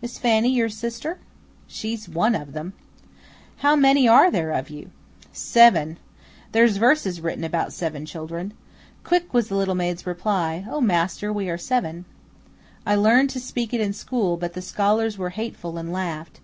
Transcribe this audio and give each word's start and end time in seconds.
"Is 0.00 0.18
Fanny 0.18 0.48
your 0.48 0.70
sister?" 0.70 1.18
"She's 1.66 2.08
one 2.08 2.34
of 2.34 2.54
them." 2.54 2.72
"How 3.56 3.76
many 3.76 4.08
are 4.08 4.30
there 4.30 4.50
of 4.50 4.70
you?" 4.70 4.90
"Seven. 5.30 5.98
There's 6.52 6.78
verses 6.78 7.20
written 7.20 7.44
about 7.44 7.74
seven 7.74 8.06
children: 8.06 8.54
"'Quick 9.04 9.34
was 9.34 9.48
the 9.48 9.56
little 9.56 9.74
Maid's 9.74 10.06
reply, 10.06 10.64
O 10.70 10.80
master! 10.80 11.30
we 11.34 11.50
are 11.50 11.58
seven!' 11.58 12.06
I 12.86 12.94
learned 12.94 13.28
it 13.28 13.32
to 13.34 13.40
speak 13.40 13.74
in 13.74 13.92
school, 13.92 14.38
but 14.38 14.54
the 14.54 14.62
scholars 14.62 15.18
were 15.18 15.28
hateful 15.36 15.76
and 15.76 15.92
laughed. 15.92 16.40